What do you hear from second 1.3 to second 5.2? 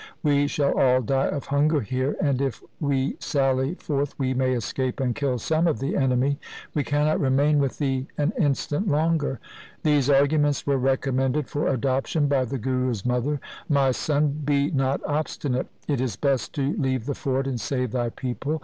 hunger here, and if we sally forth we may escape and